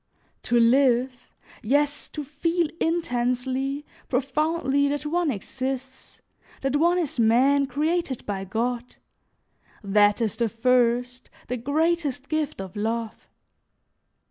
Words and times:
To 0.41 0.59
live, 0.59 1.27
yes, 1.61 2.09
to 2.09 2.23
feel 2.23 2.67
intensely, 2.79 3.85
profoundly, 4.09 4.87
that 4.87 5.05
one 5.05 5.29
exists, 5.29 6.23
that 6.61 6.75
one 6.77 6.97
is 6.97 7.19
man, 7.19 7.67
created 7.67 8.25
by 8.25 8.45
God, 8.45 8.95
that 9.83 10.19
is 10.19 10.37
the 10.37 10.49
first, 10.49 11.29
the 11.49 11.57
greatest 11.57 12.29
gift 12.29 12.59
of 12.59 12.75
love. 12.75 13.29